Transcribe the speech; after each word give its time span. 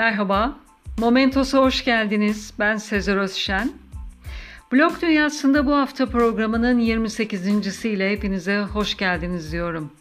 Merhaba, 0.00 0.56
Momentos'a 0.98 1.58
hoş 1.58 1.84
geldiniz. 1.84 2.52
Ben 2.58 2.76
Sezer 2.76 3.16
Özşen. 3.16 3.72
Blog 4.72 5.02
Dünyası'nda 5.02 5.66
bu 5.66 5.76
hafta 5.76 6.06
programının 6.06 6.78
28. 6.78 7.84
ile 7.84 8.12
hepinize 8.12 8.60
hoş 8.60 8.96
geldiniz 8.96 9.52
diyorum. 9.52 9.92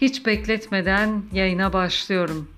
Hiç 0.00 0.26
bekletmeden 0.26 1.22
yayına 1.32 1.72
başlıyorum. 1.72 2.50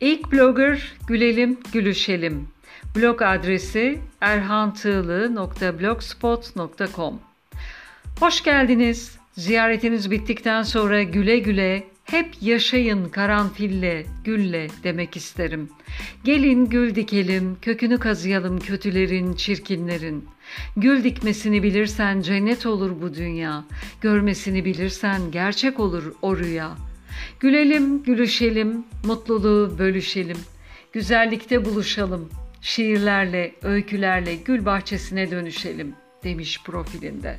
İlk 0.00 0.32
blogger 0.32 0.92
Gülelim 1.06 1.58
Gülüşelim. 1.72 2.48
Blog 2.96 3.22
adresi 3.22 3.98
erhantığlı.blogspot.com 4.20 7.20
Hoş 8.20 8.42
geldiniz. 8.42 9.18
Ziyaretiniz 9.32 10.10
bittikten 10.10 10.62
sonra 10.62 11.02
güle 11.02 11.38
güle 11.38 11.91
hep 12.12 12.42
yaşayın 12.42 13.08
karanfille, 13.08 14.06
gülle 14.24 14.68
demek 14.84 15.16
isterim. 15.16 15.68
Gelin 16.24 16.66
gül 16.66 16.94
dikelim, 16.94 17.56
kökünü 17.62 17.98
kazıyalım 17.98 18.60
kötülerin, 18.60 19.34
çirkinlerin. 19.34 20.24
Gül 20.76 21.04
dikmesini 21.04 21.62
bilirsen 21.62 22.20
cennet 22.20 22.66
olur 22.66 23.02
bu 23.02 23.14
dünya. 23.14 23.64
Görmesini 24.00 24.64
bilirsen 24.64 25.30
gerçek 25.30 25.80
olur 25.80 26.12
o 26.22 26.36
rüya. 26.36 26.76
Gülelim, 27.40 28.02
gülüşelim, 28.02 28.84
mutluluğu 29.04 29.78
bölüşelim. 29.78 30.38
Güzellikte 30.92 31.64
buluşalım. 31.64 32.28
Şiirlerle, 32.60 33.54
öykülerle 33.62 34.34
gül 34.34 34.64
bahçesine 34.64 35.30
dönüşelim 35.30 35.94
demiş 36.24 36.60
profilinde. 36.64 37.38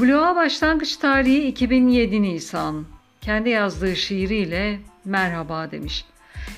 Bloğa 0.00 0.36
başlangıç 0.36 0.96
tarihi 0.96 1.46
2007 1.46 2.22
Nisan 2.22 2.84
kendi 3.20 3.48
yazdığı 3.48 3.96
şiiriyle 3.96 4.78
merhaba 5.04 5.70
demiş. 5.70 6.04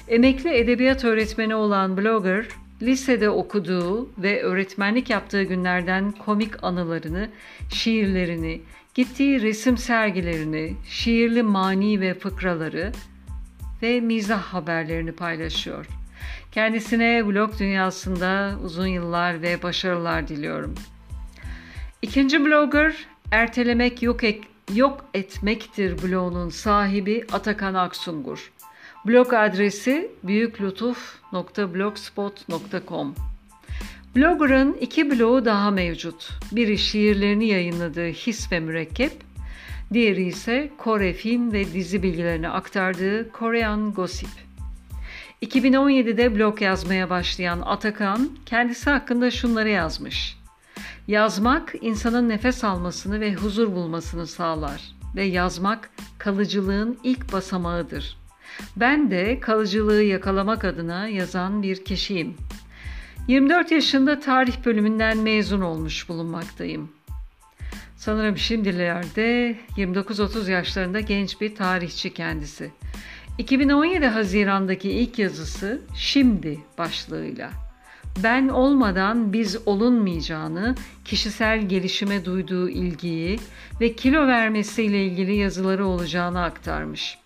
Emekli 0.09 0.55
edebiyat 0.55 1.05
öğretmeni 1.05 1.55
olan 1.55 1.97
blogger, 1.97 2.47
lisede 2.83 3.31
okuduğu 3.31 4.11
ve 4.19 4.43
öğretmenlik 4.43 5.11
yaptığı 5.11 5.43
günlerden 5.43 6.13
komik 6.13 6.65
anılarını, 6.65 7.29
şiirlerini, 7.73 8.61
gittiği 8.95 9.43
resim 9.43 9.77
sergilerini, 9.77 10.77
şiirli 10.89 11.43
mani 11.43 12.01
ve 12.01 12.15
fıkraları 12.15 12.93
ve 13.83 14.01
mizah 14.01 14.43
haberlerini 14.43 15.13
paylaşıyor. 15.13 15.87
Kendisine 16.53 17.27
blog 17.27 17.59
dünyasında 17.59 18.55
uzun 18.65 18.87
yıllar 18.87 19.43
ve 19.43 19.63
başarılar 19.63 20.29
diliyorum. 20.29 20.75
İkinci 22.03 22.45
blogger, 22.45 22.95
ertelemek 23.31 24.03
yok 24.03 24.25
ek 24.25 24.41
yok 24.75 25.05
etmektir 25.15 26.03
bloğunun 26.03 26.49
sahibi 26.49 27.27
Atakan 27.33 27.75
Aksungur. 27.75 28.53
Blog 29.07 29.35
adresi 29.35 30.11
büyüklütuf.blogspot.com 30.23 33.15
Blogger'ın 34.17 34.77
iki 34.81 35.11
bloğu 35.11 35.45
daha 35.45 35.71
mevcut. 35.71 36.31
Biri 36.53 36.79
şiirlerini 36.79 37.47
yayınladığı 37.47 38.09
His 38.09 38.53
ve 38.53 38.61
Mürekkep, 38.61 39.13
diğeri 39.93 40.25
ise 40.25 40.71
Kore 40.79 41.13
film 41.13 41.53
ve 41.53 41.73
dizi 41.73 42.03
bilgilerini 42.03 42.49
aktardığı 42.49 43.33
Korean 43.33 43.93
Gossip. 43.93 44.29
2017'de 45.43 46.37
blog 46.37 46.63
yazmaya 46.63 47.11
başlayan 47.11 47.61
Atakan 47.61 48.31
kendisi 48.47 48.91
hakkında 48.91 49.31
şunları 49.31 49.69
yazmış. 49.69 50.42
Yazmak 51.09 51.75
insanın 51.81 52.29
nefes 52.29 52.65
almasını 52.65 53.21
ve 53.21 53.35
huzur 53.35 53.73
bulmasını 53.73 54.27
sağlar 54.27 54.83
ve 55.17 55.25
yazmak 55.25 55.91
kalıcılığın 56.19 56.99
ilk 57.05 57.33
basamağıdır. 57.33 58.17
Ben 58.77 59.11
de 59.11 59.41
kalıcılığı 59.41 60.03
yakalamak 60.03 60.65
adına 60.65 61.09
yazan 61.09 61.63
bir 61.63 61.85
kişiyim. 61.85 62.35
24 63.29 63.71
yaşında 63.71 64.21
tarih 64.21 64.65
bölümünden 64.65 65.19
mezun 65.19 65.61
olmuş 65.61 66.09
bulunmaktayım. 66.09 66.91
Sanırım 67.97 68.39
şimdilerde 68.39 69.57
29-30 69.77 70.51
yaşlarında 70.51 71.01
genç 71.01 71.41
bir 71.41 71.55
tarihçi 71.55 72.15
kendisi. 72.15 72.71
2017 73.39 74.07
Haziran'daki 74.07 74.91
ilk 74.91 75.19
yazısı 75.19 75.83
Şimdi 75.97 76.61
başlığıyla 76.79 77.72
ben 78.23 78.49
olmadan 78.49 79.33
biz 79.33 79.59
olunmayacağını, 79.67 80.75
kişisel 81.05 81.69
gelişime 81.69 82.25
duyduğu 82.25 82.69
ilgiyi 82.69 83.41
ve 83.81 83.97
kilo 83.97 84.27
vermesiyle 84.27 85.05
ilgili 85.05 85.37
yazıları 85.37 85.87
olacağını 85.87 86.43
aktarmış. 86.43 87.19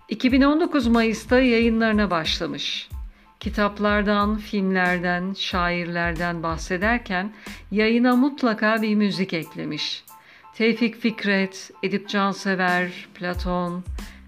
2019 0.09 0.87
Mayıs'ta 0.87 1.41
yayınlarına 1.41 2.11
başlamış. 2.11 2.89
Kitaplardan, 3.41 4.37
filmlerden, 4.37 5.35
şairlerden 5.39 6.43
bahsederken 6.43 7.33
yayına 7.71 8.17
mutlaka 8.17 8.83
bir 8.83 8.95
müzik 8.95 9.33
eklemiş. 9.33 10.05
Tevfik 10.55 10.97
Fikret, 10.97 11.71
Edip 11.83 12.09
Cansever, 12.09 13.09
Platon, 13.15 13.85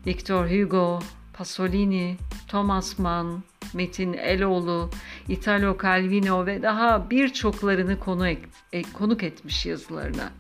Victor 0.07 0.51
Hugo, 0.51 1.01
Pasolini, 1.33 2.17
Thomas 2.51 2.99
Mann, 2.99 3.43
Metin 3.75 4.13
Eloğlu, 4.13 4.91
Italo 5.29 5.77
Calvino 5.83 6.47
ve 6.47 6.63
daha 6.63 7.11
birçoklarını 7.11 8.01
konu 8.01 8.29
e, 8.73 8.83
konuk 8.93 9.23
etmiş 9.23 9.67
yazılarına. 9.67 10.31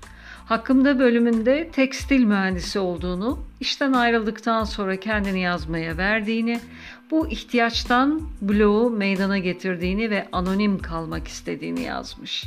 Hakkımda 0.46 0.98
bölümünde 0.98 1.68
tekstil 1.72 2.24
mühendisi 2.24 2.78
olduğunu, 2.78 3.38
işten 3.60 3.92
ayrıldıktan 3.92 4.64
sonra 4.64 4.96
kendini 4.96 5.40
yazmaya 5.40 5.96
verdiğini, 5.96 6.60
bu 7.10 7.28
ihtiyaçtan 7.28 8.22
bloğu 8.40 8.90
meydana 8.90 9.38
getirdiğini 9.38 10.10
ve 10.10 10.28
anonim 10.32 10.78
kalmak 10.78 11.28
istediğini 11.28 11.82
yazmış. 11.82 12.44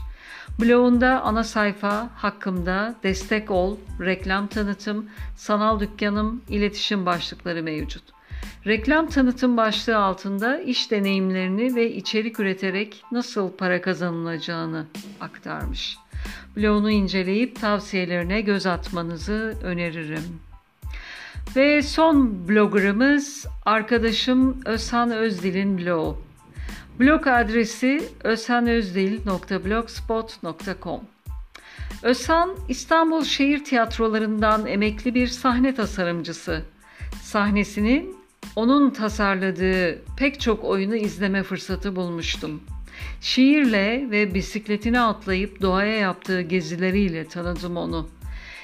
Blogunda 0.59 1.21
ana 1.21 1.43
sayfa 1.43 2.09
hakkımda 2.15 2.95
destek 3.03 3.51
ol, 3.51 3.77
reklam 3.99 4.47
tanıtım, 4.47 5.09
sanal 5.35 5.79
dükkanım, 5.79 6.41
iletişim 6.49 7.05
başlıkları 7.05 7.63
mevcut. 7.63 8.03
Reklam 8.67 9.07
tanıtım 9.07 9.57
başlığı 9.57 9.97
altında 9.97 10.59
iş 10.59 10.91
deneyimlerini 10.91 11.75
ve 11.75 11.93
içerik 11.93 12.39
üreterek 12.39 13.03
nasıl 13.11 13.51
para 13.51 13.81
kazanılacağını 13.81 14.85
aktarmış. 15.21 15.97
Blogunu 16.57 16.91
inceleyip 16.91 17.61
tavsiyelerine 17.61 18.41
göz 18.41 18.65
atmanızı 18.65 19.57
öneririm. 19.63 20.39
Ve 21.55 21.81
son 21.81 22.47
bloggerımız 22.47 23.45
arkadaşım 23.65 24.61
Özhan 24.65 25.11
Özdil'in 25.11 25.77
blogu. 25.77 26.17
Blog 26.99 27.27
adresi 27.27 28.03
özhanözdil.blogspot.com 28.23 31.01
Özhan 32.03 32.55
İstanbul 32.69 33.23
Şehir 33.23 33.63
Tiyatrolarından 33.63 34.67
emekli 34.67 35.15
bir 35.15 35.27
sahne 35.27 35.75
tasarımcısı. 35.75 36.61
Sahnesinin 37.21 38.15
onun 38.55 38.89
tasarladığı 38.89 40.01
pek 40.17 40.41
çok 40.41 40.63
oyunu 40.63 40.95
izleme 40.95 41.43
fırsatı 41.43 41.95
bulmuştum. 41.95 42.63
Şiirle 43.21 44.07
ve 44.11 44.33
bisikletine 44.33 45.01
atlayıp 45.01 45.61
doğaya 45.61 45.97
yaptığı 45.97 46.41
gezileriyle 46.41 47.27
tanıdım 47.27 47.77
onu. 47.77 48.09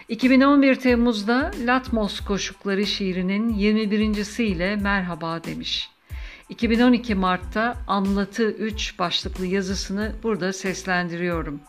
2011 0.09 0.75
Temmuz'da 0.75 1.51
Latmos 1.65 2.19
Koşukları 2.19 2.85
şiirinin 2.85 3.49
21. 3.49 4.43
ile 4.43 4.75
merhaba 4.75 5.43
demiş. 5.43 5.89
2012 6.49 7.15
Mart'ta 7.15 7.77
Anlatı 7.87 8.51
3 8.51 8.99
başlıklı 8.99 9.45
yazısını 9.45 10.11
burada 10.23 10.53
seslendiriyorum. 10.53 11.59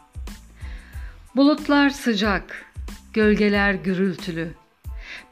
Bulutlar 1.37 1.91
sıcak, 1.91 2.65
gölgeler 3.13 3.75
gürültülü. 3.75 4.49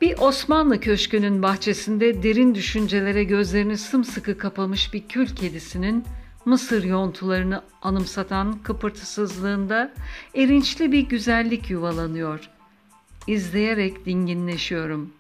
Bir 0.01 0.19
Osmanlı 0.19 0.81
köşkünün 0.81 1.43
bahçesinde 1.43 2.23
derin 2.23 2.55
düşüncelere 2.55 3.25
gözlerini 3.25 3.79
sımsıkı 3.79 4.39
kapamış 4.39 4.95
bir 4.95 5.09
kül 5.09 5.27
kedisinin 5.27 6.05
Mısır 6.45 6.85
yontularını 6.85 7.63
anımsatan 7.83 8.63
kıpırtısızlığında 8.63 9.93
erinçli 10.35 10.93
bir 10.93 11.01
güzellik 11.01 11.71
yuvalanıyor. 11.71 12.51
İzleyerek 13.27 14.07
dinginleşiyorum. 14.07 15.18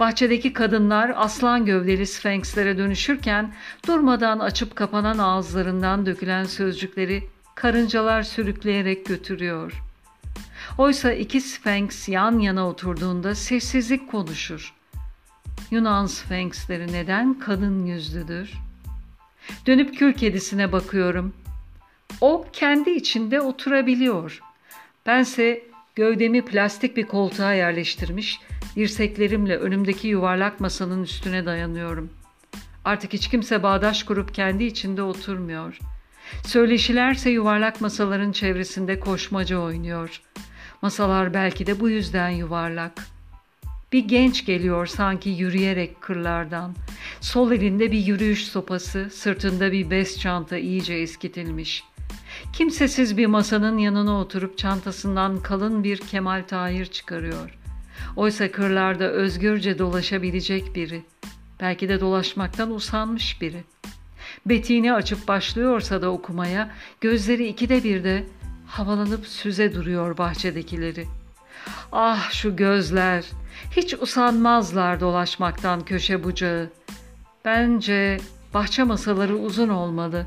Bahçedeki 0.00 0.52
kadınlar 0.52 1.12
aslan 1.16 1.66
gövdeli 1.66 2.06
sfenkslere 2.06 2.78
dönüşürken 2.78 3.54
durmadan 3.86 4.38
açıp 4.38 4.76
kapanan 4.76 5.18
ağızlarından 5.18 6.06
dökülen 6.06 6.44
sözcükleri 6.44 7.28
karıncalar 7.54 8.22
sürükleyerek 8.22 9.06
götürüyor. 9.06 9.72
Oysa 10.78 11.12
iki 11.12 11.40
sfenks 11.40 12.08
yan 12.08 12.38
yana 12.38 12.68
oturduğunda 12.68 13.34
sessizlik 13.34 14.10
konuşur. 14.10 14.74
Yunan 15.70 16.06
sfenksleri 16.06 16.92
neden 16.92 17.34
kadın 17.34 17.86
yüzlüdür? 17.86 18.52
Dönüp 19.66 19.98
kül 19.98 20.12
kedisine 20.12 20.72
bakıyorum. 20.72 21.34
O 22.20 22.46
kendi 22.52 22.90
içinde 22.90 23.40
oturabiliyor. 23.40 24.40
Bense 25.06 25.62
gövdemi 25.94 26.44
plastik 26.44 26.96
bir 26.96 27.06
koltuğa 27.06 27.52
yerleştirmiş, 27.52 28.40
dirseklerimle 28.78 29.56
önümdeki 29.56 30.08
yuvarlak 30.08 30.60
masanın 30.60 31.02
üstüne 31.02 31.46
dayanıyorum. 31.46 32.10
Artık 32.84 33.12
hiç 33.12 33.28
kimse 33.28 33.62
bağdaş 33.62 34.02
kurup 34.02 34.34
kendi 34.34 34.64
içinde 34.64 35.02
oturmuyor. 35.02 35.78
Söyleşilerse 36.46 37.30
yuvarlak 37.30 37.80
masaların 37.80 38.32
çevresinde 38.32 39.00
koşmaca 39.00 39.58
oynuyor. 39.58 40.22
Masalar 40.82 41.34
belki 41.34 41.66
de 41.66 41.80
bu 41.80 41.88
yüzden 41.88 42.28
yuvarlak. 42.28 42.92
Bir 43.92 44.04
genç 44.04 44.46
geliyor 44.46 44.86
sanki 44.86 45.30
yürüyerek 45.30 46.00
kırlardan. 46.00 46.74
Sol 47.20 47.52
elinde 47.52 47.92
bir 47.92 48.06
yürüyüş 48.06 48.46
sopası, 48.46 49.10
sırtında 49.12 49.72
bir 49.72 49.90
bez 49.90 50.20
çanta 50.20 50.58
iyice 50.58 50.94
eskitilmiş. 50.94 51.84
Kimsesiz 52.52 53.16
bir 53.16 53.26
masanın 53.26 53.78
yanına 53.78 54.20
oturup 54.20 54.58
çantasından 54.58 55.42
kalın 55.42 55.84
bir 55.84 55.96
Kemal 55.96 56.44
Tahir 56.48 56.86
çıkarıyor. 56.86 57.58
Oysa 58.16 58.52
kırlarda 58.52 59.04
özgürce 59.04 59.78
dolaşabilecek 59.78 60.74
biri. 60.74 61.02
Belki 61.60 61.88
de 61.88 62.00
dolaşmaktan 62.00 62.70
usanmış 62.70 63.40
biri. 63.40 63.64
Betiğini 64.46 64.92
açıp 64.92 65.28
başlıyorsa 65.28 66.02
da 66.02 66.10
okumaya, 66.10 66.70
gözleri 67.00 67.46
ikide 67.46 67.84
bir 67.84 68.04
de 68.04 68.24
havalanıp 68.66 69.26
süze 69.26 69.74
duruyor 69.74 70.18
bahçedekileri. 70.18 71.06
Ah 71.92 72.30
şu 72.30 72.56
gözler, 72.56 73.24
hiç 73.76 73.94
usanmazlar 73.94 75.00
dolaşmaktan 75.00 75.84
köşe 75.84 76.24
bucağı. 76.24 76.70
Bence 77.44 78.20
bahçe 78.54 78.82
masaları 78.82 79.36
uzun 79.36 79.68
olmalı. 79.68 80.26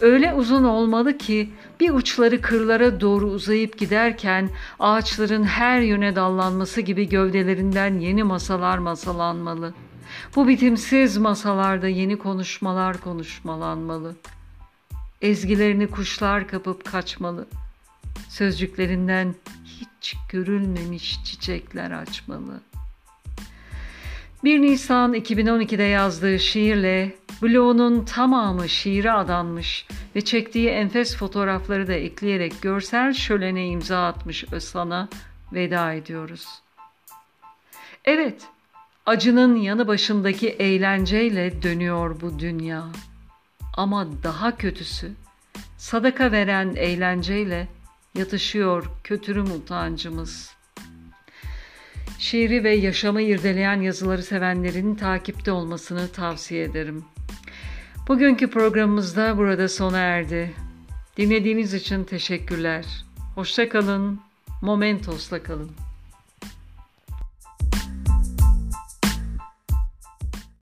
Öyle 0.00 0.34
uzun 0.34 0.64
olmalı 0.64 1.18
ki 1.18 1.50
bir 1.80 1.90
uçları 1.90 2.40
kırlara 2.40 3.00
doğru 3.00 3.26
uzayıp 3.26 3.78
giderken 3.78 4.50
ağaçların 4.78 5.44
her 5.44 5.80
yöne 5.80 6.16
dallanması 6.16 6.80
gibi 6.80 7.08
gövdelerinden 7.08 7.98
yeni 7.98 8.22
masalar 8.22 8.78
masalanmalı. 8.78 9.74
Bu 10.36 10.48
bitimsiz 10.48 11.16
masalarda 11.16 11.88
yeni 11.88 12.18
konuşmalar 12.18 12.96
konuşmalanmalı. 12.96 14.16
Ezgilerini 15.22 15.86
kuşlar 15.86 16.48
kapıp 16.48 16.84
kaçmalı.'' 16.84 17.68
Sözcüklerinden 18.28 19.34
hiç 19.64 20.16
görülmemiş 20.32 21.24
çiçekler 21.24 21.90
açmalı. 21.90 22.60
1 24.44 24.62
Nisan 24.62 25.14
2012'de 25.14 25.82
yazdığı 25.82 26.38
şiirle 26.38 27.16
bloğunun 27.42 28.04
tamamı 28.04 28.68
şiire 28.68 29.12
adanmış 29.12 29.86
ve 30.16 30.20
çektiği 30.20 30.68
enfes 30.68 31.16
fotoğrafları 31.16 31.88
da 31.88 31.92
ekleyerek 31.92 32.62
görsel 32.62 33.12
şölene 33.12 33.66
imza 33.66 34.06
atmış 34.06 34.44
Özsan'a 34.52 35.08
veda 35.52 35.92
ediyoruz. 35.92 36.46
Evet, 38.04 38.42
acının 39.06 39.56
yanı 39.56 39.88
başındaki 39.88 40.48
eğlenceyle 40.48 41.62
dönüyor 41.62 42.20
bu 42.20 42.38
dünya. 42.38 42.84
Ama 43.76 44.08
daha 44.22 44.56
kötüsü, 44.56 45.12
sadaka 45.78 46.32
veren 46.32 46.74
eğlenceyle 46.76 47.68
yatışıyor 48.14 48.90
kötürüm 49.04 49.50
utancımız. 49.50 50.58
Şiiri 52.18 52.64
ve 52.64 52.74
yaşamı 52.74 53.22
irdeleyen 53.22 53.80
yazıları 53.80 54.22
sevenlerin 54.22 54.94
takipte 54.94 55.52
olmasını 55.52 56.08
tavsiye 56.08 56.64
ederim. 56.64 57.04
Bugünkü 58.08 58.50
programımızda 58.50 59.36
burada 59.36 59.68
sona 59.68 59.98
erdi. 59.98 60.54
Dinlediğiniz 61.16 61.74
için 61.74 62.04
teşekkürler. 62.04 62.84
Hoşça 63.34 63.68
kalın, 63.68 64.20
Momentos'la 64.62 65.42
kalın. 65.42 65.70